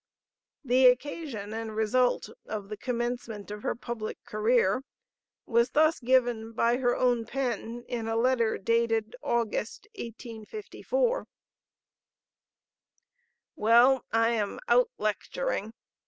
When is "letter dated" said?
8.15-9.15